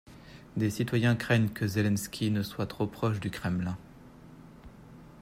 Des 0.57 0.71
citoyens 0.71 1.15
craignent 1.15 1.49
que 1.53 1.67
Zelensky 1.67 2.31
ne 2.31 2.41
soit 2.41 2.65
trop 2.65 2.87
proche 2.87 3.19
du 3.19 3.29
Kremlin. 3.29 3.77